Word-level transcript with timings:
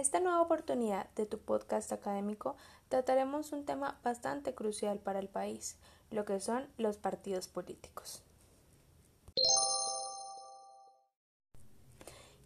esta 0.00 0.18
nueva 0.18 0.40
oportunidad 0.40 1.10
de 1.10 1.26
tu 1.26 1.38
podcast 1.38 1.92
académico 1.92 2.56
trataremos 2.88 3.52
un 3.52 3.66
tema 3.66 4.00
bastante 4.02 4.54
crucial 4.54 4.98
para 4.98 5.18
el 5.18 5.28
país, 5.28 5.76
lo 6.10 6.24
que 6.24 6.40
son 6.40 6.66
los 6.78 6.96
partidos 6.96 7.48
políticos. 7.48 8.22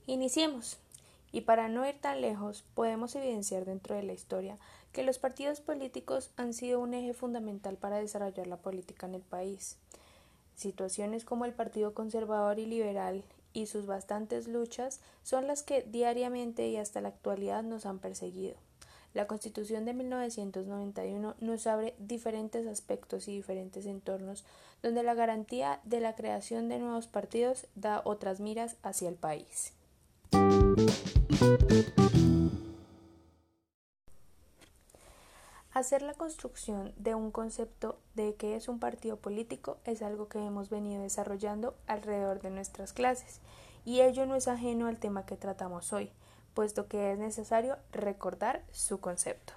Iniciemos. 0.07 0.79
Y 1.31 1.43
para 1.43 1.69
no 1.69 1.89
ir 1.89 2.01
tan 2.01 2.21
lejos, 2.21 2.65
podemos 2.75 3.15
evidenciar 3.15 3.65
dentro 3.65 3.95
de 3.95 4.03
la 4.03 4.13
historia 4.13 4.59
que 4.93 5.03
los 5.03 5.19
partidos 5.19 5.61
políticos 5.61 6.31
han 6.37 6.55
sido 6.55 6.81
un 6.81 6.93
eje 6.93 7.15
fundamental 7.15 7.77
para 7.77 7.99
desarrollar 7.99 8.47
la 8.47 8.59
política 8.59 9.07
en 9.07 9.15
el 9.15 9.23
país. 9.23 9.79
Situaciones 10.57 11.25
como 11.25 11.45
el 11.45 11.53
Partido 11.53 11.95
Conservador 11.95 12.59
y 12.59 12.67
Liberal 12.67 13.25
y 13.55 13.67
sus 13.67 13.87
bastantes 13.87 14.49
luchas 14.49 15.01
son 15.23 15.47
las 15.47 15.63
que 15.63 15.83
diariamente 15.83 16.69
y 16.69 16.77
hasta 16.77 17.01
la 17.01 17.09
actualidad 17.09 17.63
nos 17.63 17.87
han 17.87 17.99
perseguido. 17.99 18.57
La 19.15 19.29
Constitución 19.29 19.85
de 19.85 19.95
1991 19.95 21.37
nos 21.41 21.67
abre 21.69 21.95
diferentes 21.99 22.67
aspectos 22.67 23.29
y 23.29 23.37
diferentes 23.37 23.87
entornos 23.87 24.45
donde 24.83 25.05
la 25.05 25.15
garantía 25.15 25.81
de 25.85 26.01
la 26.01 26.17
creación 26.17 26.69
de 26.69 26.81
nuevos 26.81 27.07
partidos 27.07 27.69
da 27.77 28.03
otras 28.05 28.41
miras 28.41 28.77
hacia 28.83 29.09
el 29.09 29.15
país. 29.15 29.73
Hacer 35.85 36.01
la 36.01 36.15
construcción 36.15 36.95
de 36.97 37.15
un 37.15 37.31
concepto 37.31 37.99
de 38.15 38.37
qué 38.37 38.57
es 38.57 38.69
un 38.69 38.79
partido 38.79 39.19
político 39.19 39.77
es 39.85 40.01
algo 40.01 40.29
que 40.29 40.39
hemos 40.39 40.71
venido 40.71 41.03
desarrollando 41.03 41.75
alrededor 41.87 42.41
de 42.41 42.49
nuestras 42.49 42.95
clases, 42.95 43.43
y 43.85 44.01
ello 44.01 44.25
no 44.25 44.35
es 44.35 44.49
ajeno 44.49 44.87
al 44.87 44.99
tema 44.99 45.27
que 45.27 45.37
tratamos 45.37 45.93
hoy, 45.93 46.11
puesto 46.55 46.89
que 46.89 47.13
es 47.13 47.19
necesario 47.19 47.77
recordar 47.93 48.65
su 48.73 48.99
concepto. 48.99 49.53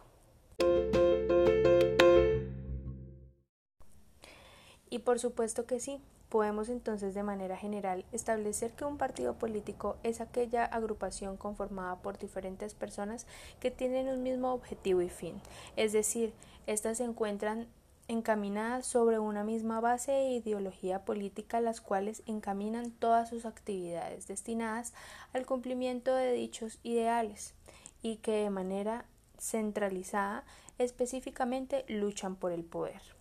Y 4.98 5.00
por 5.00 5.20
supuesto 5.20 5.68
que 5.68 5.80
sí, 5.80 6.02
Podemos 6.30 6.68
entonces 6.68 7.14
de 7.14 7.24
manera 7.24 7.56
general 7.56 8.04
establecer 8.12 8.72
que 8.72 8.84
un 8.84 8.98
partido 8.98 9.36
político 9.36 9.96
es 10.04 10.20
aquella 10.20 10.66
agrupación 10.66 11.38
conformada 11.38 11.96
por 12.02 12.18
diferentes 12.18 12.74
personas 12.74 13.26
que 13.62 13.72
tienen 13.72 14.10
un 14.10 14.24
mismo 14.24 14.52
objetivo 14.52 15.02
y 15.02 15.08
fin, 15.08 15.42
es 15.78 15.94
decir, 15.94 16.34
éstas 16.66 16.98
se 16.98 17.06
encuentran 17.06 17.68
encaminadas 18.10 18.86
sobre 18.86 19.20
una 19.20 19.46
misma 19.46 19.80
base 19.80 20.12
e 20.12 20.34
ideología 20.34 21.06
política 21.06 21.62
las 21.62 21.80
cuales 21.80 22.24
encaminan 22.26 22.92
todas 22.92 23.30
sus 23.30 23.46
actividades 23.46 24.28
destinadas 24.28 24.94
al 25.32 25.46
cumplimiento 25.46 26.14
de 26.14 26.34
dichos 26.34 26.80
ideales 26.84 27.54
y 28.02 28.18
que 28.18 28.34
de 28.34 28.50
manera 28.50 29.06
centralizada 29.40 30.44
específicamente 30.78 31.86
luchan 31.88 32.36
por 32.36 32.52
el 32.52 32.66
poder. 32.66 33.17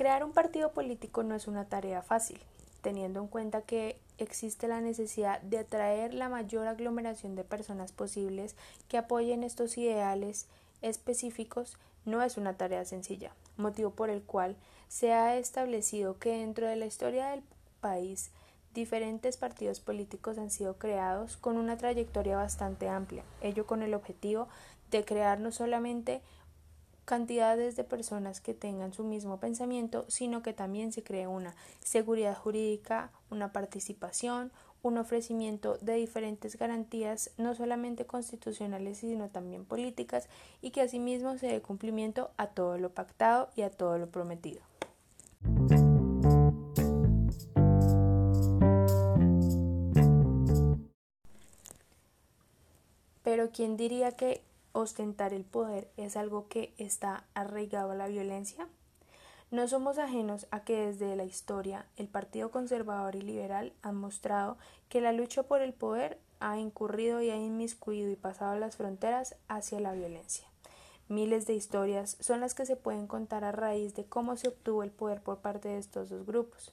Crear 0.00 0.24
un 0.24 0.32
partido 0.32 0.72
político 0.72 1.22
no 1.24 1.34
es 1.34 1.46
una 1.46 1.66
tarea 1.66 2.00
fácil, 2.00 2.40
teniendo 2.80 3.20
en 3.20 3.26
cuenta 3.26 3.60
que 3.60 4.00
existe 4.16 4.66
la 4.66 4.80
necesidad 4.80 5.42
de 5.42 5.58
atraer 5.58 6.14
la 6.14 6.30
mayor 6.30 6.68
aglomeración 6.68 7.34
de 7.34 7.44
personas 7.44 7.92
posibles 7.92 8.56
que 8.88 8.96
apoyen 8.96 9.44
estos 9.44 9.76
ideales 9.76 10.46
específicos 10.80 11.76
no 12.06 12.22
es 12.22 12.38
una 12.38 12.56
tarea 12.56 12.86
sencilla, 12.86 13.32
motivo 13.58 13.90
por 13.90 14.08
el 14.08 14.22
cual 14.22 14.56
se 14.88 15.12
ha 15.12 15.36
establecido 15.36 16.18
que 16.18 16.30
dentro 16.30 16.66
de 16.66 16.76
la 16.76 16.86
historia 16.86 17.28
del 17.28 17.42
país 17.82 18.30
diferentes 18.72 19.36
partidos 19.36 19.80
políticos 19.80 20.38
han 20.38 20.50
sido 20.50 20.78
creados 20.78 21.36
con 21.36 21.58
una 21.58 21.76
trayectoria 21.76 22.38
bastante 22.38 22.88
amplia, 22.88 23.22
ello 23.42 23.66
con 23.66 23.82
el 23.82 23.92
objetivo 23.92 24.48
de 24.90 25.04
crear 25.04 25.40
no 25.40 25.52
solamente 25.52 26.22
cantidades 27.04 27.76
de 27.76 27.84
personas 27.84 28.40
que 28.40 28.54
tengan 28.54 28.92
su 28.92 29.04
mismo 29.04 29.38
pensamiento, 29.40 30.04
sino 30.08 30.42
que 30.42 30.52
también 30.52 30.92
se 30.92 31.02
cree 31.02 31.26
una 31.26 31.54
seguridad 31.82 32.36
jurídica, 32.36 33.10
una 33.30 33.52
participación, 33.52 34.52
un 34.82 34.98
ofrecimiento 34.98 35.76
de 35.80 35.94
diferentes 35.94 36.56
garantías, 36.56 37.30
no 37.36 37.54
solamente 37.54 38.06
constitucionales, 38.06 38.98
sino 38.98 39.28
también 39.28 39.64
políticas, 39.64 40.28
y 40.62 40.70
que 40.70 40.82
asimismo 40.82 41.36
se 41.38 41.48
dé 41.48 41.60
cumplimiento 41.60 42.30
a 42.36 42.48
todo 42.48 42.78
lo 42.78 42.90
pactado 42.90 43.50
y 43.56 43.62
a 43.62 43.70
todo 43.70 43.98
lo 43.98 44.08
prometido. 44.08 44.62
Pero 53.22 53.50
¿quién 53.52 53.76
diría 53.76 54.12
que 54.12 54.42
ostentar 54.72 55.32
el 55.32 55.44
poder 55.44 55.90
es 55.96 56.16
algo 56.16 56.48
que 56.48 56.74
está 56.78 57.24
arraigado 57.34 57.92
a 57.92 57.96
la 57.96 58.08
violencia? 58.08 58.68
No 59.50 59.66
somos 59.66 59.98
ajenos 59.98 60.46
a 60.52 60.60
que 60.60 60.86
desde 60.86 61.16
la 61.16 61.24
historia 61.24 61.84
el 61.96 62.06
Partido 62.06 62.50
Conservador 62.50 63.16
y 63.16 63.22
Liberal 63.22 63.72
han 63.82 63.96
mostrado 63.96 64.56
que 64.88 65.00
la 65.00 65.12
lucha 65.12 65.42
por 65.42 65.60
el 65.60 65.72
poder 65.72 66.18
ha 66.38 66.58
incurrido 66.58 67.20
y 67.20 67.30
ha 67.30 67.36
inmiscuido 67.36 68.10
y 68.10 68.16
pasado 68.16 68.58
las 68.58 68.76
fronteras 68.76 69.34
hacia 69.48 69.80
la 69.80 69.92
violencia. 69.92 70.46
Miles 71.08 71.46
de 71.46 71.54
historias 71.54 72.16
son 72.20 72.38
las 72.38 72.54
que 72.54 72.64
se 72.64 72.76
pueden 72.76 73.08
contar 73.08 73.42
a 73.42 73.50
raíz 73.50 73.96
de 73.96 74.04
cómo 74.04 74.36
se 74.36 74.46
obtuvo 74.46 74.84
el 74.84 74.92
poder 74.92 75.20
por 75.20 75.38
parte 75.38 75.68
de 75.68 75.78
estos 75.78 76.08
dos 76.08 76.24
grupos. 76.24 76.72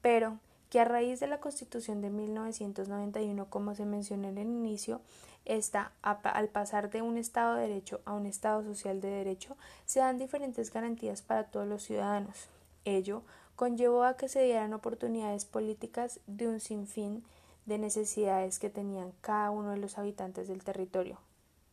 Pero 0.00 0.38
que 0.70 0.80
a 0.80 0.84
raíz 0.84 1.20
de 1.20 1.26
la 1.26 1.38
Constitución 1.38 2.00
de 2.00 2.08
1991, 2.08 3.50
como 3.50 3.74
se 3.74 3.84
mencionó 3.84 4.28
en 4.28 4.38
el 4.38 4.48
inicio, 4.48 5.02
esta, 5.44 5.92
al 6.02 6.48
pasar 6.48 6.90
de 6.90 7.02
un 7.02 7.16
Estado 7.16 7.56
de 7.56 7.68
Derecho 7.68 8.00
a 8.04 8.14
un 8.14 8.26
Estado 8.26 8.62
social 8.62 9.00
de 9.00 9.08
Derecho, 9.08 9.56
se 9.84 10.00
dan 10.00 10.18
diferentes 10.18 10.72
garantías 10.72 11.22
para 11.22 11.44
todos 11.44 11.66
los 11.66 11.82
ciudadanos. 11.82 12.48
Ello 12.84 13.22
conllevó 13.56 14.04
a 14.04 14.16
que 14.16 14.28
se 14.28 14.42
dieran 14.42 14.74
oportunidades 14.74 15.44
políticas 15.44 16.20
de 16.26 16.48
un 16.48 16.60
sinfín 16.60 17.24
de 17.66 17.78
necesidades 17.78 18.58
que 18.58 18.70
tenían 18.70 19.12
cada 19.20 19.50
uno 19.50 19.70
de 19.70 19.78
los 19.78 19.96
habitantes 19.96 20.48
del 20.48 20.64
territorio, 20.64 21.18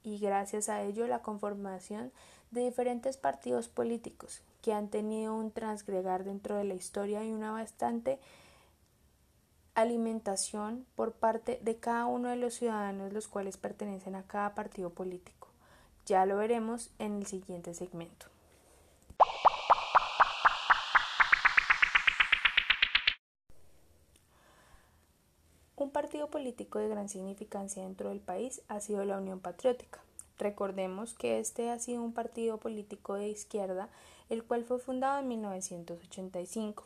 y 0.03 0.19
gracias 0.19 0.69
a 0.69 0.81
ello 0.83 1.07
la 1.07 1.21
conformación 1.21 2.11
de 2.51 2.61
diferentes 2.61 3.17
partidos 3.17 3.67
políticos 3.67 4.41
que 4.61 4.73
han 4.73 4.89
tenido 4.89 5.35
un 5.35 5.51
transgregar 5.51 6.23
dentro 6.23 6.55
de 6.55 6.63
la 6.63 6.75
historia 6.75 7.23
y 7.23 7.31
una 7.31 7.51
bastante 7.51 8.19
alimentación 9.75 10.85
por 10.95 11.13
parte 11.13 11.59
de 11.61 11.77
cada 11.77 12.05
uno 12.05 12.29
de 12.29 12.35
los 12.35 12.55
ciudadanos 12.55 13.13
los 13.13 13.27
cuales 13.27 13.57
pertenecen 13.57 14.15
a 14.15 14.23
cada 14.23 14.53
partido 14.53 14.89
político. 14.89 15.47
Ya 16.05 16.25
lo 16.25 16.37
veremos 16.37 16.89
en 16.99 17.17
el 17.17 17.25
siguiente 17.25 17.73
segmento. 17.73 18.27
Un 25.75 25.89
partido 25.89 26.29
político 26.29 26.77
de 26.77 26.89
gran 26.89 27.09
significancia 27.09 27.83
dentro 27.83 28.09
del 28.09 28.19
país 28.19 28.61
ha 28.67 28.79
sido 28.81 29.03
la 29.03 29.17
Unión 29.17 29.39
Patriótica. 29.39 29.99
Recordemos 30.37 31.15
que 31.15 31.39
este 31.39 31.71
ha 31.71 31.79
sido 31.79 32.03
un 32.03 32.13
partido 32.13 32.57
político 32.59 33.15
de 33.15 33.29
izquierda, 33.29 33.89
el 34.29 34.43
cual 34.43 34.63
fue 34.63 34.79
fundado 34.79 35.19
en 35.19 35.27
1985. 35.27 36.83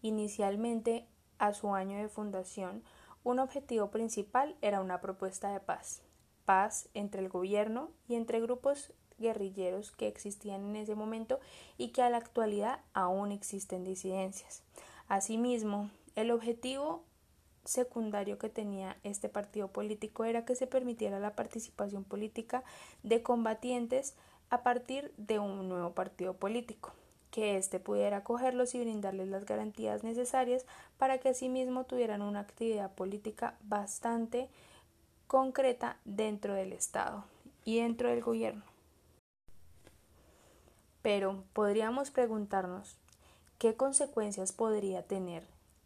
Inicialmente 0.00 1.06
a 1.42 1.52
su 1.54 1.74
año 1.74 1.98
de 1.98 2.08
fundación, 2.08 2.84
un 3.24 3.40
objetivo 3.40 3.90
principal 3.90 4.56
era 4.62 4.80
una 4.80 5.00
propuesta 5.00 5.52
de 5.52 5.58
paz, 5.58 6.00
paz 6.44 6.88
entre 6.94 7.20
el 7.20 7.28
gobierno 7.28 7.90
y 8.06 8.14
entre 8.14 8.40
grupos 8.40 8.92
guerrilleros 9.18 9.90
que 9.90 10.06
existían 10.06 10.64
en 10.64 10.76
ese 10.76 10.94
momento 10.94 11.40
y 11.76 11.88
que 11.88 12.00
a 12.00 12.10
la 12.10 12.18
actualidad 12.18 12.78
aún 12.94 13.32
existen 13.32 13.82
disidencias. 13.82 14.62
Asimismo, 15.08 15.90
el 16.14 16.30
objetivo 16.30 17.02
secundario 17.64 18.38
que 18.38 18.48
tenía 18.48 18.96
este 19.02 19.28
partido 19.28 19.66
político 19.66 20.24
era 20.24 20.44
que 20.44 20.54
se 20.54 20.68
permitiera 20.68 21.18
la 21.18 21.34
participación 21.34 22.04
política 22.04 22.62
de 23.02 23.24
combatientes 23.24 24.14
a 24.48 24.62
partir 24.62 25.12
de 25.16 25.40
un 25.40 25.68
nuevo 25.68 25.92
partido 25.92 26.34
político 26.34 26.92
que 27.32 27.56
éste 27.56 27.80
pudiera 27.80 28.18
acogerlos 28.18 28.74
y 28.74 28.80
brindarles 28.80 29.26
las 29.28 29.46
garantías 29.46 30.04
necesarias 30.04 30.66
para 30.98 31.18
que 31.18 31.30
asimismo 31.30 31.84
tuvieran 31.84 32.20
una 32.20 32.40
actividad 32.40 32.92
política 32.92 33.56
bastante 33.62 34.48
concreta 35.26 35.96
dentro 36.04 36.54
del 36.54 36.74
Estado 36.74 37.24
y 37.64 37.80
dentro 37.80 38.10
del 38.10 38.20
gobierno. 38.20 38.62
Pero 41.00 41.42
podríamos 41.54 42.10
preguntarnos 42.10 42.98
qué 43.58 43.74
consecuencias 43.76 44.52
podría 44.52 45.02
tener 45.02 45.42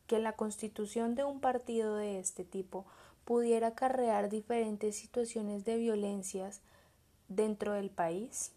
que 0.08 0.18
la 0.18 0.32
constitución 0.32 1.14
de 1.14 1.22
un 1.22 1.40
partido 1.40 1.94
de 1.94 2.18
este 2.18 2.44
tipo 2.44 2.84
pudiera 3.24 3.68
acarrear 3.68 4.30
diferentes 4.30 4.96
situaciones 4.96 5.64
de 5.64 5.76
violencias 5.76 6.60
dentro 7.28 7.72
del 7.72 7.90
país 7.90 8.50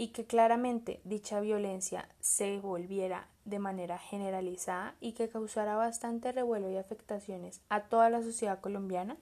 y 0.00 0.08
que 0.12 0.24
claramente 0.24 0.98
dicha 1.04 1.40
violencia 1.40 2.08
se 2.20 2.58
volviera 2.58 3.28
de 3.44 3.58
manera 3.58 3.98
generalizada 3.98 4.94
y 4.98 5.12
que 5.12 5.28
causara 5.28 5.76
bastante 5.76 6.32
revuelo 6.32 6.70
y 6.70 6.78
afectaciones 6.78 7.60
a 7.68 7.82
toda 7.82 8.08
la 8.08 8.22
sociedad 8.22 8.60
colombiana? 8.60 9.18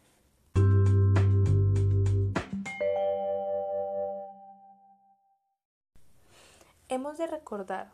Hemos 6.89 7.19
de 7.19 7.27
recordar 7.27 7.91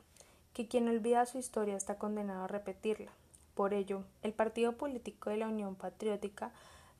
que 0.52 0.68
quien 0.68 0.86
olvida 0.86 1.24
su 1.24 1.38
historia 1.38 1.78
está 1.78 1.96
condenado 1.96 2.44
a 2.44 2.48
repetirla. 2.48 3.12
Por 3.54 3.72
ello, 3.72 4.04
el 4.20 4.34
Partido 4.34 4.76
Político 4.76 5.30
de 5.30 5.38
la 5.38 5.48
Unión 5.48 5.74
Patriótica, 5.74 6.52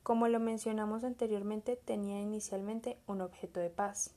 como 0.03 0.29
lo 0.29 0.41
mencionamos 0.41 1.05
anteriormente, 1.05 1.77
tenía 1.77 2.23
inicialmente 2.23 2.97
un 3.07 3.21
objeto 3.21 3.61
de 3.61 3.69
paz, 3.69 4.15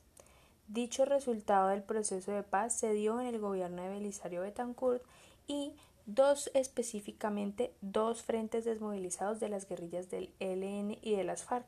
Dicho 0.68 1.06
resultado 1.06 1.68
del 1.68 1.82
proceso 1.82 2.30
de 2.30 2.42
paz 2.42 2.78
se 2.78 2.92
dio 2.92 3.18
en 3.20 3.26
el 3.26 3.38
gobierno 3.38 3.82
de 3.82 3.88
Belisario 3.88 4.42
Betancourt 4.42 5.02
y 5.46 5.74
dos 6.04 6.50
específicamente 6.52 7.72
dos 7.80 8.22
frentes 8.22 8.66
desmovilizados 8.66 9.40
de 9.40 9.48
las 9.48 9.66
guerrillas 9.66 10.10
del 10.10 10.30
ELN 10.40 10.98
y 11.00 11.16
de 11.16 11.24
las 11.24 11.42
FARC. 11.44 11.66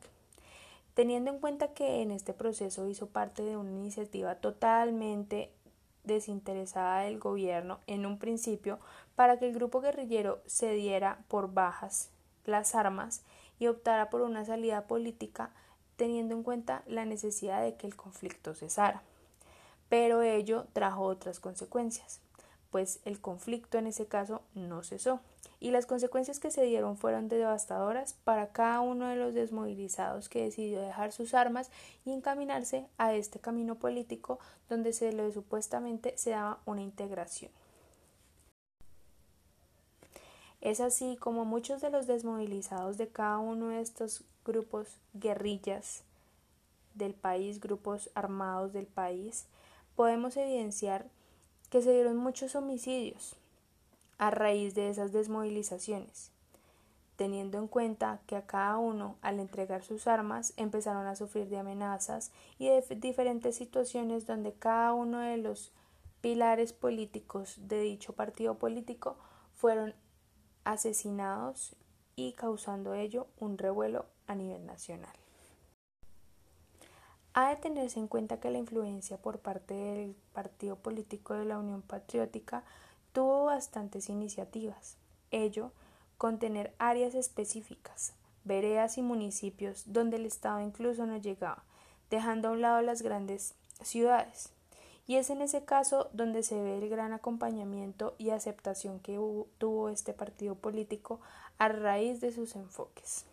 Teniendo 0.93 1.31
en 1.31 1.39
cuenta 1.39 1.73
que 1.73 2.03
en 2.03 2.11
este 2.11 2.33
proceso 2.33 2.87
hizo 2.87 3.07
parte 3.07 3.41
de 3.41 3.57
una 3.57 3.71
iniciativa 3.71 4.35
totalmente 4.35 5.51
desinteresada 6.03 7.01
del 7.01 7.17
gobierno 7.17 7.79
en 7.87 8.05
un 8.05 8.19
principio 8.19 8.79
para 9.15 9.39
que 9.39 9.47
el 9.47 9.55
grupo 9.55 9.81
guerrillero 9.81 10.43
cediera 10.45 11.23
por 11.27 11.51
bajas 11.51 12.11
las 12.45 12.75
armas 12.75 13.23
y 13.57 13.65
optara 13.65 14.11
por 14.11 14.21
una 14.21 14.45
salida 14.45 14.85
política 14.85 15.51
teniendo 16.01 16.33
en 16.33 16.41
cuenta 16.41 16.81
la 16.87 17.05
necesidad 17.05 17.61
de 17.61 17.75
que 17.75 17.85
el 17.85 17.95
conflicto 17.95 18.55
cesara. 18.55 19.03
Pero 19.87 20.23
ello 20.23 20.65
trajo 20.73 21.03
otras 21.03 21.39
consecuencias 21.39 22.21
pues 22.71 23.01
el 23.05 23.19
conflicto 23.19 23.77
en 23.77 23.85
ese 23.85 24.07
caso 24.07 24.41
no 24.55 24.81
cesó 24.81 25.19
y 25.59 25.69
las 25.69 25.85
consecuencias 25.85 26.39
que 26.39 26.49
se 26.49 26.63
dieron 26.63 26.97
fueron 26.97 27.27
devastadoras 27.27 28.15
para 28.23 28.47
cada 28.47 28.81
uno 28.81 29.07
de 29.09 29.17
los 29.17 29.35
desmovilizados 29.35 30.29
que 30.29 30.43
decidió 30.43 30.81
dejar 30.81 31.11
sus 31.11 31.35
armas 31.35 31.69
y 32.05 32.13
encaminarse 32.13 32.87
a 32.97 33.13
este 33.13 33.39
camino 33.39 33.75
político 33.75 34.39
donde 34.69 34.93
se 34.93 35.11
le 35.11 35.31
supuestamente 35.31 36.17
se 36.17 36.31
daba 36.31 36.59
una 36.65 36.81
integración. 36.81 37.51
Es 40.61 40.79
así 40.79 41.17
como 41.19 41.43
muchos 41.43 41.81
de 41.81 41.89
los 41.89 42.05
desmovilizados 42.05 42.99
de 42.99 43.07
cada 43.07 43.39
uno 43.39 43.69
de 43.69 43.81
estos 43.81 44.23
grupos 44.45 44.99
guerrillas 45.13 46.03
del 46.93 47.15
país, 47.15 47.59
grupos 47.59 48.11
armados 48.13 48.71
del 48.71 48.85
país, 48.85 49.47
podemos 49.95 50.37
evidenciar 50.37 51.07
que 51.71 51.81
se 51.81 51.91
dieron 51.91 52.17
muchos 52.17 52.55
homicidios 52.55 53.35
a 54.19 54.29
raíz 54.29 54.75
de 54.75 54.89
esas 54.89 55.11
desmovilizaciones, 55.11 56.29
teniendo 57.15 57.57
en 57.57 57.67
cuenta 57.67 58.19
que 58.27 58.35
a 58.35 58.45
cada 58.45 58.77
uno, 58.77 59.15
al 59.23 59.39
entregar 59.39 59.83
sus 59.83 60.05
armas, 60.05 60.53
empezaron 60.57 61.07
a 61.07 61.15
sufrir 61.15 61.49
de 61.49 61.57
amenazas 61.57 62.31
y 62.59 62.67
de 62.67 62.83
diferentes 62.97 63.55
situaciones 63.55 64.27
donde 64.27 64.53
cada 64.53 64.93
uno 64.93 65.19
de 65.21 65.37
los 65.37 65.71
pilares 66.21 66.71
políticos 66.71 67.55
de 67.57 67.81
dicho 67.81 68.13
partido 68.13 68.55
político 68.59 69.15
fueron 69.55 69.95
asesinados 70.63 71.75
y 72.15 72.33
causando 72.33 72.93
ello 72.93 73.27
un 73.39 73.57
revuelo 73.57 74.05
a 74.27 74.35
nivel 74.35 74.65
nacional. 74.65 75.15
Ha 77.33 77.49
de 77.49 77.55
tenerse 77.55 77.99
en 77.99 78.07
cuenta 78.07 78.39
que 78.39 78.51
la 78.51 78.57
influencia 78.57 79.17
por 79.17 79.39
parte 79.39 79.73
del 79.73 80.15
partido 80.33 80.75
político 80.75 81.33
de 81.33 81.45
la 81.45 81.57
Unión 81.57 81.81
Patriótica 81.81 82.63
tuvo 83.13 83.45
bastantes 83.45 84.09
iniciativas, 84.09 84.97
ello 85.31 85.71
con 86.17 86.39
tener 86.39 86.75
áreas 86.77 87.15
específicas, 87.15 88.13
veredas 88.43 88.97
y 88.97 89.01
municipios 89.01 89.83
donde 89.85 90.17
el 90.17 90.25
Estado 90.25 90.59
incluso 90.59 91.05
no 91.05 91.17
llegaba, 91.17 91.63
dejando 92.09 92.49
a 92.49 92.51
un 92.51 92.61
lado 92.61 92.81
las 92.81 93.01
grandes 93.01 93.55
ciudades. 93.81 94.51
Y 95.11 95.17
es 95.17 95.29
en 95.29 95.41
ese 95.41 95.65
caso 95.65 96.09
donde 96.13 96.41
se 96.41 96.63
ve 96.63 96.77
el 96.77 96.87
gran 96.87 97.11
acompañamiento 97.11 98.15
y 98.17 98.29
aceptación 98.29 99.01
que 99.01 99.19
tuvo 99.57 99.89
este 99.89 100.13
partido 100.13 100.55
político 100.55 101.19
a 101.57 101.67
raíz 101.67 102.21
de 102.21 102.31
sus 102.31 102.55
enfoques. 102.55 103.25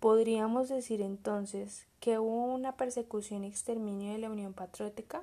¿Podríamos 0.00 0.70
decir 0.70 1.02
entonces 1.02 1.86
que 2.00 2.18
hubo 2.18 2.46
una 2.46 2.78
persecución 2.78 3.44
y 3.44 3.48
exterminio 3.48 4.12
de 4.12 4.20
la 4.20 4.30
Unión 4.30 4.54
Patriótica 4.54 5.22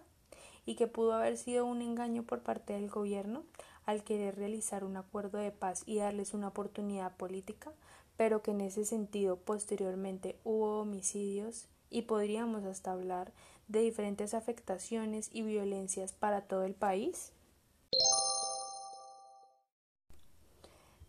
y 0.63 0.75
que 0.75 0.85
pudo 0.85 1.13
haber 1.13 1.35
sido 1.35 1.65
un 1.65 1.81
engaño 1.81 2.21
por 2.21 2.41
parte 2.41 2.73
del 2.73 2.87
gobierno 2.87 3.45
al 3.87 4.03
querer 4.03 4.35
realizar 4.35 4.83
un 4.83 4.95
acuerdo 4.95 5.39
de 5.39 5.49
paz 5.49 5.81
y 5.87 5.97
darles 5.97 6.35
una 6.35 6.49
oportunidad 6.49 7.17
política, 7.17 7.71
pero 8.15 8.43
que 8.43 8.51
en 8.51 8.61
ese 8.61 8.85
sentido 8.85 9.37
posteriormente 9.37 10.37
hubo 10.43 10.81
homicidios 10.81 11.67
y 11.89 12.03
podríamos 12.03 12.63
hasta 12.65 12.91
hablar 12.91 13.31
de 13.67 13.81
diferentes 13.81 14.33
afectaciones 14.33 15.29
y 15.31 15.41
violencias 15.43 16.13
para 16.13 16.41
todo 16.41 16.63
el 16.63 16.73
país? 16.73 17.31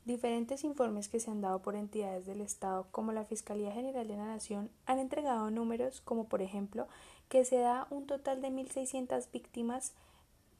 Diferentes 0.05 0.65
informes 0.65 1.09
que 1.09 1.21
se 1.21 1.31
han 1.31 1.41
dado 1.41 1.61
por 1.61 1.77
entidades 1.77 2.27
del 2.27 2.41
Estado 2.41 2.87
como 2.91 3.13
la 3.13 3.25
Fiscalía 3.25 3.71
General 3.71 4.09
de 4.09 4.17
la 4.17 4.27
Nación 4.27 4.71
han 4.87 4.99
entregado 4.99 5.51
números 5.51 6.01
como 6.01 6.25
por 6.25 6.43
ejemplo 6.43 6.89
que 7.29 7.45
se 7.45 7.59
da 7.59 7.87
un 7.91 8.07
total 8.07 8.43
de 8.43 8.49
1.600 8.49 9.31
víctimas 9.31 9.93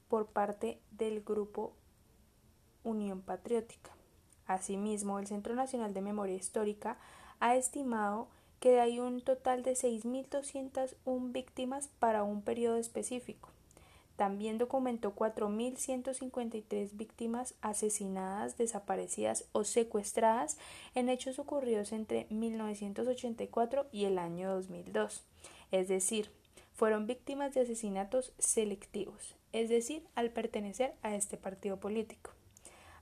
por 0.09 0.27
parte 0.27 0.79
del 0.91 1.23
grupo 1.23 1.73
Unión 2.85 3.23
Patriótica. 3.23 3.91
Asimismo, 4.47 5.19
el 5.19 5.27
Centro 5.27 5.55
Nacional 5.55 5.95
de 5.95 6.01
Memoria 6.01 6.37
Histórica 6.37 6.99
ha 7.39 7.57
estimado 7.57 8.29
que 8.61 8.79
hay 8.79 9.01
un 9.01 9.23
total 9.23 9.63
de 9.63 9.73
6.201 9.73 11.33
víctimas 11.33 11.89
para 11.99 12.23
un 12.23 12.43
periodo 12.43 12.77
específico. 12.77 13.49
También 14.17 14.59
documentó 14.59 15.15
4.153 15.15 16.91
víctimas 16.93 17.55
asesinadas, 17.63 18.59
desaparecidas 18.59 19.47
o 19.53 19.65
secuestradas 19.65 20.59
en 20.95 21.09
hechos 21.09 21.39
ocurridos 21.39 21.93
entre 21.93 22.27
1984 22.29 23.87
y 23.93 24.05
el 24.05 24.19
año 24.19 24.53
2002. 24.53 25.25
Es 25.73 25.89
decir, 25.89 26.31
fueron 26.75 27.07
víctimas 27.07 27.55
de 27.55 27.63
asesinatos 27.63 28.35
selectivos, 28.39 29.37
es 29.53 29.71
decir, 29.71 30.07
al 30.15 30.29
pertenecer 30.29 30.93
a 31.01 31.15
este 31.15 31.39
partido 31.39 31.79
político. 31.79 32.33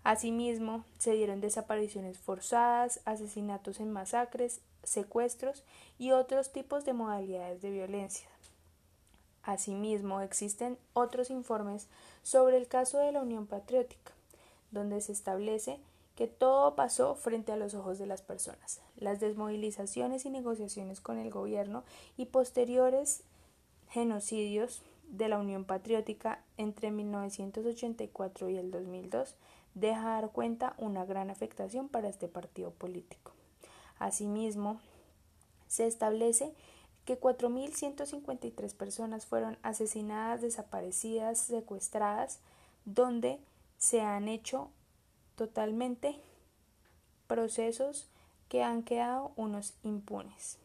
Asimismo, 0.05 0.85
se 0.99 1.15
dieron 1.15 1.41
desapariciones 1.41 2.17
forzadas, 2.19 3.01
asesinatos 3.05 3.81
en 3.81 3.91
masacres, 3.91 4.61
secuestros 4.85 5.65
y 5.99 6.13
otros 6.13 6.53
tipos 6.53 6.85
de 6.85 6.93
modalidades 6.93 7.63
de 7.63 7.71
violencia. 7.71 8.29
Asimismo, 9.43 10.21
existen 10.21 10.79
otros 10.93 11.31
informes 11.31 11.87
sobre 12.23 12.57
el 12.57 12.69
caso 12.69 12.99
de 12.99 13.13
la 13.13 13.23
Unión 13.23 13.47
Patriótica, 13.47 14.13
donde 14.71 15.01
se 15.01 15.13
establece 15.13 15.79
que 16.17 16.27
todo 16.27 16.75
pasó 16.75 17.15
frente 17.15 17.53
a 17.53 17.57
los 17.57 17.75
ojos 17.75 17.99
de 17.99 18.07
las 18.07 18.23
personas. 18.23 18.81
Las 18.97 19.21
desmovilizaciones 19.21 20.27
y 20.27 20.31
negociaciones 20.31 21.01
con 21.01 21.17
el 21.19 21.31
gobierno 21.31 21.85
y 22.17 22.27
posteriores 22.27 23.23
genocidios 23.89 24.83
de 25.09 25.29
la 25.29 25.39
Unión 25.39 25.65
Patriótica 25.65 26.43
entre 26.57 26.91
1984 26.91 28.51
y 28.51 28.57
el 28.57 28.71
2002 28.71 29.35
deja 29.75 30.11
dar 30.11 30.31
cuenta 30.31 30.75
una 30.77 31.05
gran 31.05 31.31
afectación 31.31 31.89
para 31.89 32.09
este 32.09 32.29
partido 32.29 32.71
político. 32.73 33.33
Asimismo, 33.99 34.81
se 35.67 35.87
establece 35.87 36.53
que 37.05 37.19
4.153 37.19 38.75
personas 38.75 39.27
fueron 39.27 39.59
asesinadas, 39.63 40.43
desaparecidas, 40.43 41.39
secuestradas, 41.39 42.41
donde 42.85 43.41
se 43.79 44.01
han 44.01 44.29
hecho 44.29 44.71
totalmente 45.37 46.21
procesos 47.27 48.09
que 48.49 48.63
han 48.63 48.83
quedado 48.83 49.33
unos 49.37 49.75
impunes. 49.83 50.59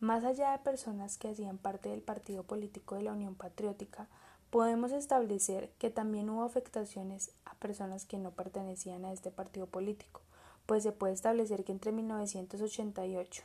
Más 0.00 0.24
allá 0.24 0.52
de 0.52 0.58
personas 0.58 1.16
que 1.16 1.28
hacían 1.28 1.56
parte 1.56 1.88
del 1.88 2.02
partido 2.02 2.42
político 2.42 2.96
de 2.96 3.02
la 3.02 3.12
Unión 3.12 3.34
Patriótica, 3.34 4.08
podemos 4.50 4.92
establecer 4.92 5.70
que 5.78 5.90
también 5.90 6.28
hubo 6.28 6.44
afectaciones 6.44 7.30
a 7.44 7.54
personas 7.54 8.04
que 8.04 8.18
no 8.18 8.30
pertenecían 8.30 9.04
a 9.04 9.12
este 9.12 9.30
partido 9.30 9.66
político, 9.66 10.20
pues 10.66 10.82
se 10.82 10.92
puede 10.92 11.12
establecer 11.12 11.64
que 11.64 11.72
entre 11.72 11.92
1988 11.92 13.44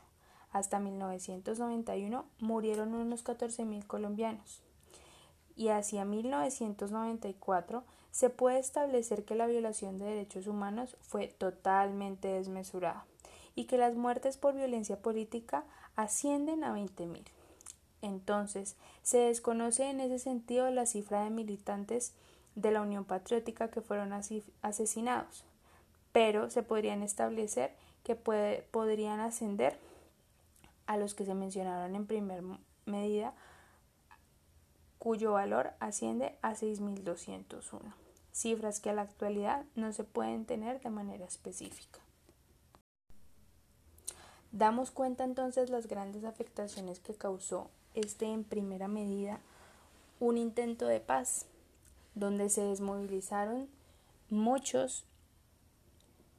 hasta 0.52 0.80
1991 0.80 2.26
murieron 2.40 2.94
unos 2.96 3.24
14.000 3.24 3.86
colombianos. 3.86 4.62
Y 5.56 5.70
hacia 5.70 6.06
1994 6.06 7.84
se 8.12 8.30
puede 8.30 8.60
establecer 8.60 9.26
que 9.26 9.36
la 9.36 9.48
violación 9.48 9.98
de 9.98 10.06
derechos 10.06 10.48
humanos 10.48 10.98
fue 11.02 11.28
totalmente 11.28 12.30
desmesurada 12.30 13.06
y 13.56 13.66
que 13.66 13.78
las 13.78 13.96
muertes 13.96 14.38
por 14.38 14.56
violencia 14.56 15.02
política 15.02 15.66
ascienden 15.96 16.64
a 16.64 16.74
20.000. 16.74 17.24
Entonces, 18.02 18.78
se 19.04 19.18
desconoce 19.18 19.90
en 19.90 20.00
ese 20.00 20.20
sentido 20.20 20.70
la 20.70 20.86
cifra 20.86 21.24
de 21.24 21.30
militantes 21.30 22.14
de 22.56 22.72
la 22.72 22.82
Unión 22.82 23.04
Patriótica 23.04 23.70
que 23.70 23.82
fueron 23.82 24.14
asesinados, 24.62 25.46
pero 26.12 26.50
se 26.50 26.64
podrían 26.64 27.04
establecer 27.04 27.72
que 28.04 28.16
podrían 28.16 29.20
ascender 29.20 29.78
a 30.86 30.98
los 30.98 31.14
que 31.14 31.26
se 31.26 31.36
mencionaron 31.36 31.96
en 31.96 32.08
primer 32.08 32.42
medida 32.86 33.34
cuyo 34.98 35.34
valor 35.34 35.72
asciende 35.80 36.36
a 36.42 36.56
6.201, 36.56 37.94
cifras 38.32 38.80
que 38.80 38.90
a 38.90 38.94
la 38.94 39.04
actualidad 39.04 39.66
no 39.76 39.94
se 39.94 40.04
pueden 40.04 40.46
tener 40.46 40.82
de 40.82 40.90
manera 40.90 41.26
específica. 41.26 42.00
Damos 44.52 44.90
cuenta 44.90 45.24
entonces 45.24 45.70
las 45.70 45.88
grandes 45.88 46.24
afectaciones 46.24 47.00
que 47.00 47.14
causó 47.14 47.70
este 47.94 48.26
en 48.26 48.44
primera 48.44 48.88
medida 48.88 49.40
un 50.20 50.38
intento 50.38 50.88
de 50.88 51.00
paz, 51.00 51.46
donde 52.16 52.50
se 52.50 52.62
desmovilizaron 52.62 53.70
muchos 54.30 55.06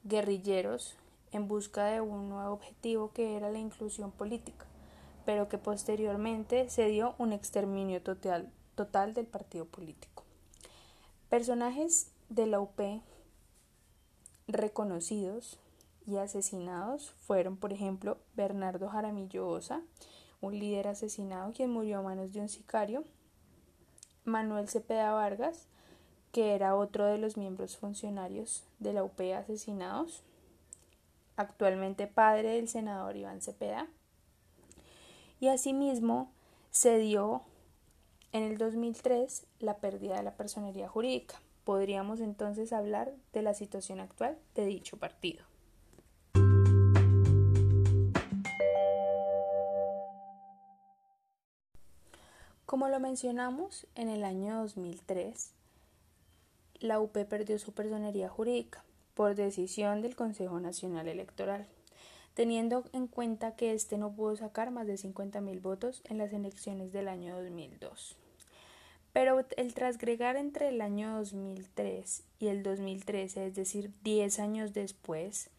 guerrilleros 0.05 0.97
en 1.33 1.49
busca 1.49 1.85
de 1.87 2.01
un 2.01 2.29
nuevo 2.29 2.53
objetivo 2.53 3.13
que 3.13 3.37
era 3.37 3.51
la 3.51 3.59
inclusión 3.59 4.11
política, 4.11 4.67
pero 5.25 5.49
que 5.49 5.59
posteriormente 5.59 6.69
se 6.69 6.87
dio 6.87 7.15
un 7.19 7.33
exterminio 7.33 8.03
total, 8.03 8.51
total 8.75 9.15
del 9.15 9.27
partido 9.27 9.65
político. 9.65 10.25
Personajes 11.29 12.11
de 12.29 12.47
la 12.47 12.61
UP 12.61 12.81
reconocidos 14.49 15.59
y 16.07 16.17
asesinados 16.17 17.13
fueron, 17.21 17.57
por 17.57 17.73
ejemplo, 17.73 18.19
Bernardo 18.35 18.89
Jaramillo 18.89 19.49
Osa, 19.49 19.83
un 20.41 20.59
líder 20.59 20.89
asesinado 20.89 21.53
quien 21.53 21.71
murió 21.71 21.99
a 21.99 22.03
manos 22.03 22.33
de 22.33 22.41
un 22.41 22.49
sicario, 22.49 23.05
Manuel 24.25 24.69
Cepeda 24.69 25.13
Vargas, 25.13 25.69
que 26.33 26.55
era 26.55 26.77
otro 26.77 27.07
de 27.07 27.19
los 27.19 27.37
miembros 27.37 27.77
funcionarios 27.77 28.65
de 28.79 28.93
la 28.93 29.03
UP 29.03 29.21
asesinados, 29.37 30.23
actualmente 31.37 32.07
padre 32.07 32.51
del 32.51 32.69
senador 32.69 33.17
Iván 33.17 33.41
Cepeda, 33.41 33.89
y 35.41 35.49
asimismo 35.49 36.31
se 36.71 36.99
dio 36.99 37.43
en 38.33 38.45
el 38.45 38.59
2003 38.59 39.47
la 39.59 39.79
pérdida 39.79 40.17
de 40.17 40.23
la 40.23 40.37
personería 40.37 40.89
jurídica. 40.89 41.41
Podríamos 41.65 42.21
entonces 42.21 42.73
hablar 42.73 43.13
de 43.33 43.43
la 43.43 43.55
situación 43.55 44.01
actual 44.01 44.39
de 44.55 44.67
dicho 44.67 44.99
partido. 44.99 45.45
Como 52.67 52.89
lo 52.89 53.01
mencionamos, 53.01 53.89
en 53.97 54.09
el 54.09 54.23
año 54.23 54.61
2003, 54.61 55.55
la 56.81 57.01
UP 57.01 57.13
perdió 57.13 57.59
su 57.59 57.73
personería 57.73 58.29
jurídica 58.29 58.85
por 59.15 59.35
decisión 59.35 60.03
del 60.03 60.17
Consejo 60.17 60.61
Nacional 60.61 61.09
Electoral, 61.09 61.67
teniendo 62.35 62.85
en 62.93 63.07
cuenta 63.07 63.55
que 63.55 63.75
éste 63.75 63.99
no 63.99 64.13
pudo 64.13 64.37
sacar 64.37 64.71
más 64.71 64.87
de 64.87 64.95
50.000 64.95 65.61
votos 65.61 66.03
en 66.05 66.19
las 66.19 66.33
elecciones 66.33 66.93
del 66.93 67.09
año 67.09 67.37
2002. 67.37 68.17
Pero 69.13 69.45
el 69.57 69.75
trasgregar 69.75 70.37
entre 70.37 70.69
el 70.69 70.81
año 70.81 71.17
2003 71.17 72.23
y 72.39 72.47
el 72.47 72.63
2013, 72.63 73.47
es 73.47 73.55
decir, 73.55 73.93
10 74.05 74.39
años 74.39 74.73
después, 74.73 75.51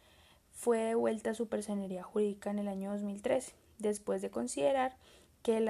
fue 0.52 0.78
devuelta 0.78 1.34
su 1.34 1.48
personería 1.48 2.02
jurídica 2.02 2.50
en 2.50 2.58
el 2.58 2.68
año 2.68 2.90
2013, 2.92 3.52
después 3.78 4.22
de 4.22 4.30
considerar 4.30 4.96
que 5.42 5.56
el, 5.56 5.68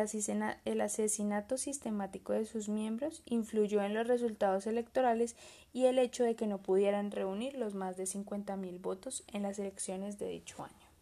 asesinato 0.81 1.57
sistemático 1.57 2.33
de 2.33 2.45
sus 2.45 2.69
miembros 2.69 3.23
influyó 3.25 3.83
en 3.83 3.95
los 3.95 4.07
resultados 4.07 4.67
electorales 4.67 5.35
y 5.73 5.87
el 5.87 5.99
hecho 5.99 6.25
de 6.25 6.37
que 6.37 6.47
no 6.47 6.59
pudieran 6.59 7.11
reunir 7.11 7.57
los 7.57 7.75
más 7.75 7.97
de 7.97 8.05
50.000 8.05 8.81
votos 8.81 9.25
en 9.29 9.43
las 9.43 9.59
elecciones 9.59 10.19
de 10.19 10.29
dicho 10.29 10.62
año. 10.62 10.93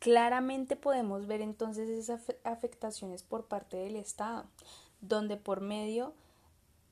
Claramente 0.00 0.76
podemos 0.76 1.26
ver 1.26 1.40
entonces 1.40 1.88
esas 1.88 2.22
afectaciones 2.44 3.22
por 3.22 3.46
parte 3.46 3.76
del 3.76 3.96
Estado, 3.96 4.44
donde 5.00 5.36
por 5.36 5.60
medio 5.60 6.14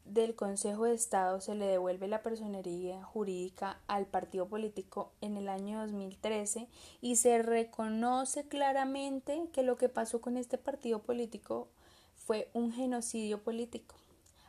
del 0.09 0.35
Consejo 0.35 0.85
de 0.85 0.95
Estado 0.95 1.41
se 1.41 1.55
le 1.55 1.67
devuelve 1.67 2.09
la 2.09 2.23
personería 2.23 3.03
jurídica 3.03 3.81
al 3.87 4.07
partido 4.07 4.47
político 4.49 5.13
en 5.21 5.37
el 5.37 5.49
año 5.49 5.81
2013 5.81 6.69
y 7.01 7.17
se 7.17 7.43
reconoce 7.43 8.47
claramente 8.49 9.49
que 9.53 9.63
lo 9.63 9.77
que 9.77 9.89
pasó 9.89 10.21
con 10.21 10.37
este 10.37 10.59
partido 10.59 11.01
político 11.01 11.69
fue 12.15 12.51
un 12.55 12.73
genocidio 12.73 13.43
político. 13.43 13.97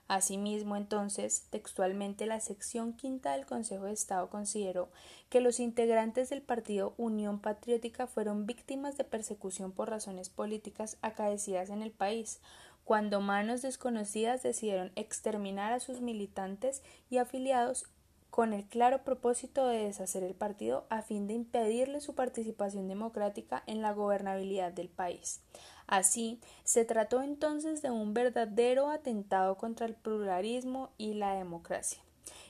Asimismo, 0.07 0.77
entonces, 0.77 1.47
textualmente 1.49 2.25
la 2.27 2.39
sección 2.39 2.93
quinta 2.93 3.33
del 3.33 3.45
Consejo 3.45 3.85
de 3.85 3.91
Estado 3.91 4.29
consideró 4.29 4.89
que 5.29 5.41
los 5.41 5.59
integrantes 5.59 6.29
del 6.29 6.41
partido 6.41 6.93
Unión 6.95 7.39
Patriótica 7.39 8.07
fueron 8.07 8.45
víctimas 8.45 8.95
de 8.97 9.03
persecución 9.03 9.73
por 9.73 9.89
razones 9.89 10.29
políticas 10.29 10.97
acaecidas 11.01 11.69
en 11.69 11.81
el 11.81 11.91
país, 11.91 12.39
cuando 12.87 13.19
manos 13.19 13.61
desconocidas 13.63 14.43
decidieron 14.43 14.93
exterminar 14.95 15.73
a 15.73 15.81
sus 15.81 15.99
militantes 15.99 16.81
y 17.09 17.17
afiliados 17.17 17.83
con 18.29 18.53
el 18.53 18.63
claro 18.63 19.03
propósito 19.03 19.67
de 19.67 19.83
deshacer 19.83 20.23
el 20.23 20.35
partido 20.35 20.85
a 20.89 21.01
fin 21.01 21.27
de 21.27 21.33
impedirle 21.33 21.99
su 21.99 22.15
participación 22.15 22.87
democrática 22.87 23.61
en 23.67 23.81
la 23.81 23.91
gobernabilidad 23.91 24.71
del 24.71 24.87
país. 24.87 25.41
Así, 25.85 26.39
se 26.63 26.85
trató 26.85 27.21
entonces 27.21 27.81
de 27.81 27.91
un 27.91 28.13
verdadero 28.13 28.89
atentado 28.89 29.57
contra 29.57 29.85
el 29.85 29.95
pluralismo 29.95 30.91
y 30.97 31.15
la 31.15 31.33
democracia. 31.33 32.01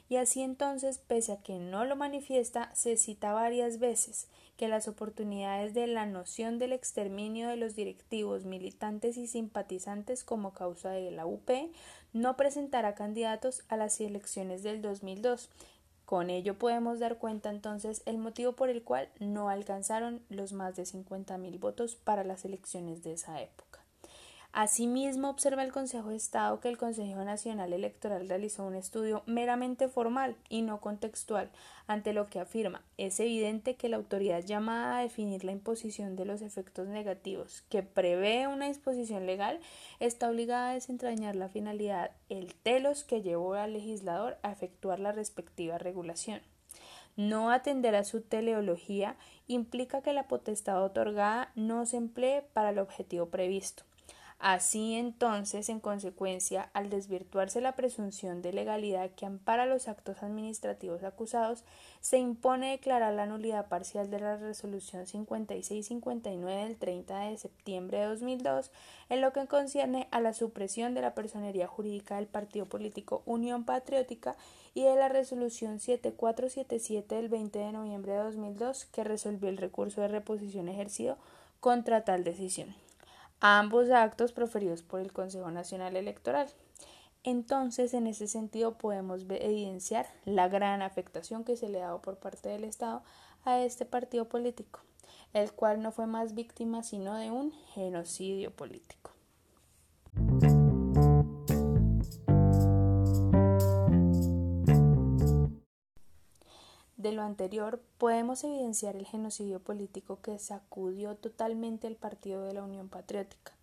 Y 0.09 0.15
así 0.15 0.41
entonces, 0.41 0.99
pese 0.99 1.33
a 1.33 1.41
que 1.41 1.59
no 1.59 1.83
lo 1.85 1.95
manifiesta, 1.95 2.73
se 2.73 2.95
cita 2.95 3.33
varias 3.33 3.79
veces 3.79 4.27
que 4.55 4.67
las 4.67 4.87
oportunidades 4.87 5.73
de 5.73 5.85
la 5.85 6.05
noción 6.05 6.59
del 6.59 6.73
exterminio 6.73 7.47
de 7.47 7.57
los 7.57 7.75
directivos, 7.75 8.45
militantes 8.45 9.17
y 9.17 9.27
simpatizantes 9.27 10.23
como 10.23 10.53
causa 10.53 10.89
de 10.89 11.11
la 11.11 11.25
UP 11.25 11.49
no 12.13 12.35
presentará 12.37 12.95
candidatos 12.95 13.63
a 13.67 13.77
las 13.77 13.99
elecciones 14.01 14.63
del 14.63 14.81
2002. 14.81 15.49
Con 16.05 16.29
ello 16.29 16.57
podemos 16.57 16.99
dar 16.99 17.17
cuenta 17.17 17.49
entonces 17.49 18.01
el 18.05 18.17
motivo 18.17 18.53
por 18.53 18.69
el 18.69 18.81
cual 18.81 19.09
no 19.19 19.49
alcanzaron 19.49 20.21
los 20.29 20.53
más 20.53 20.75
de 20.75 20.83
50.000 20.83 21.59
votos 21.59 21.95
para 21.95 22.23
las 22.23 22.45
elecciones 22.45 23.03
de 23.03 23.13
esa 23.13 23.41
época. 23.41 23.76
Asimismo, 24.53 25.29
observa 25.29 25.63
el 25.63 25.71
Consejo 25.71 26.09
de 26.09 26.15
Estado 26.15 26.59
que 26.59 26.69
el 26.69 26.77
Consejo 26.77 27.23
Nacional 27.23 27.73
Electoral 27.73 28.27
realizó 28.27 28.65
un 28.65 28.75
estudio 28.75 29.21
meramente 29.27 29.87
formal 29.87 30.35
y 30.49 30.63
no 30.63 30.79
contextual, 30.81 31.51
ante 31.85 32.11
lo 32.11 32.27
que 32.29 32.39
afirma 32.39 32.81
es 32.97 33.19
evidente 33.19 33.75
que 33.75 33.89
la 33.89 33.97
autoridad 33.97 34.43
llamada 34.43 34.97
a 34.97 35.01
definir 35.01 35.43
la 35.43 35.51
imposición 35.51 36.15
de 36.15 36.25
los 36.25 36.41
efectos 36.41 36.87
negativos 36.87 37.63
que 37.69 37.83
prevé 37.83 38.47
una 38.47 38.67
disposición 38.67 39.25
legal 39.25 39.59
está 39.99 40.29
obligada 40.29 40.71
a 40.71 40.73
desentrañar 40.73 41.35
la 41.35 41.49
finalidad, 41.49 42.11
el 42.29 42.53
telos 42.55 43.03
que 43.03 43.21
llevó 43.21 43.53
al 43.53 43.73
legislador 43.73 44.37
a 44.41 44.51
efectuar 44.51 44.99
la 44.99 45.11
respectiva 45.11 45.77
regulación. 45.77 46.41
No 47.15 47.51
atender 47.51 47.95
a 47.95 48.03
su 48.03 48.21
teleología 48.21 49.17
implica 49.47 50.01
que 50.01 50.13
la 50.13 50.27
potestad 50.27 50.83
otorgada 50.83 51.51
no 51.55 51.85
se 51.85 51.97
emplee 51.97 52.43
para 52.53 52.69
el 52.69 52.79
objetivo 52.79 53.27
previsto 53.27 53.86
Así 54.39 54.93
entonces, 54.93 55.67
en 55.67 55.79
consecuencia, 55.79 56.69
al 56.73 56.91
desvirtuarse 56.91 57.59
la 57.59 57.75
presunción 57.75 58.43
de 58.43 58.53
legalidad 58.53 59.09
que 59.09 59.25
ampara 59.25 59.65
los 59.65 59.87
actos 59.87 60.21
administrativos 60.21 61.03
acusados, 61.03 61.63
se 62.01 62.19
impone 62.19 62.69
declarar 62.69 63.15
la 63.15 63.25
nulidad 63.25 63.67
parcial 63.67 64.11
de 64.11 64.19
la 64.19 64.37
resolución 64.37 65.07
5659 65.07 66.63
del 66.63 66.77
30 66.77 67.19
de 67.19 67.37
septiembre 67.39 67.97
de 67.97 68.05
2002 68.05 68.69
en 69.09 69.21
lo 69.21 69.33
que 69.33 69.47
concierne 69.47 70.07
a 70.11 70.21
la 70.21 70.33
supresión 70.33 70.93
de 70.93 71.01
la 71.01 71.15
personería 71.15 71.65
jurídica 71.65 72.17
del 72.17 72.27
partido 72.27 72.67
político 72.67 73.23
Unión 73.25 73.65
Patriótica 73.65 74.37
y 74.75 74.83
de 74.83 74.95
la 74.95 75.09
resolución 75.09 75.79
7477 75.79 77.15
del 77.15 77.29
20 77.29 77.57
de 77.57 77.71
noviembre 77.71 78.11
de 78.11 78.19
2002 78.19 78.85
que 78.85 79.03
resolvió 79.03 79.49
el 79.49 79.57
recurso 79.57 80.01
de 80.01 80.09
reposición 80.09 80.69
ejercido 80.69 81.17
contra 81.59 82.05
tal 82.05 82.23
decisión 82.23 82.75
ambos 83.39 83.89
actos 83.89 84.31
proferidos 84.31 84.81
por 84.83 84.99
el 84.99 85.13
Consejo 85.13 85.51
Nacional 85.51 85.95
Electoral. 85.95 86.47
Entonces, 87.23 87.93
en 87.93 88.07
ese 88.07 88.27
sentido, 88.27 88.77
podemos 88.77 89.25
evidenciar 89.29 90.07
la 90.25 90.47
gran 90.47 90.81
afectación 90.81 91.43
que 91.43 91.57
se 91.57 91.69
le 91.69 91.81
ha 91.81 91.87
dado 91.87 92.01
por 92.01 92.17
parte 92.17 92.49
del 92.49 92.63
Estado 92.63 93.03
a 93.43 93.59
este 93.61 93.85
partido 93.85 94.29
político, 94.29 94.81
el 95.33 95.51
cual 95.51 95.81
no 95.81 95.91
fue 95.91 96.07
más 96.07 96.33
víctima 96.35 96.83
sino 96.83 97.15
de 97.15 97.31
un 97.31 97.51
genocidio 97.73 98.51
político. 98.51 99.16
De 106.97 107.11
lo 107.11 107.21
anterior, 107.21 107.79
podemos 107.99 108.43
evidenciar 108.43 108.95
el 108.95 109.05
genocidio 109.05 109.59
político 109.59 110.19
que 110.23 110.39
sacudió 110.39 111.15
totalmente 111.15 111.85
el 111.85 111.95
partido 111.95 112.43
de 112.43 112.55
la 112.55 112.63
Unión 112.63 112.89
Patriótica, 112.89 113.53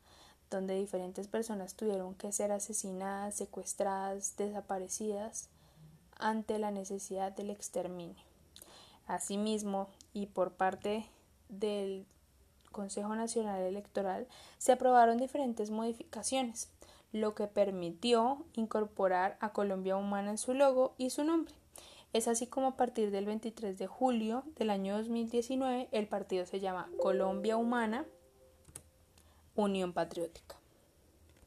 donde 0.50 0.76
diferentes 0.76 1.26
personas 1.26 1.74
tuvieron 1.74 2.14
que 2.14 2.30
ser 2.30 2.52
asesinadas, 2.52 3.34
secuestradas, 3.34 4.36
desaparecidas 4.36 5.48
ante 6.16 6.60
la 6.60 6.70
necesidad 6.70 7.32
del 7.32 7.50
exterminio. 7.50 8.22
Asimismo, 9.08 9.88
y 10.12 10.26
por 10.26 10.52
parte 10.52 11.04
del 11.48 12.06
Consejo 12.70 13.16
Nacional 13.16 13.62
Electoral 13.62 14.28
se 14.58 14.70
aprobaron 14.70 15.18
diferentes 15.18 15.72
modificaciones, 15.72 16.68
lo 17.10 17.34
que 17.34 17.48
permitió 17.48 18.44
incorporar 18.54 19.36
a 19.40 19.52
Colombia 19.52 19.96
Humana 19.96 20.30
en 20.30 20.38
su 20.38 20.54
logo 20.54 20.94
y 20.98 21.10
su 21.10 21.24
nombre. 21.24 21.52
Es 22.14 22.28
así 22.28 22.46
como 22.46 22.68
a 22.68 22.76
partir 22.76 23.10
del 23.10 23.26
23 23.26 23.76
de 23.76 23.88
julio 23.88 24.44
del 24.54 24.70
año 24.70 24.96
2019 24.96 25.88
el 25.90 26.06
partido 26.06 26.46
se 26.46 26.60
llama 26.60 26.88
Colombia 27.02 27.56
Humana 27.56 28.06
Unión 29.56 29.92
Patriótica. 29.92 30.60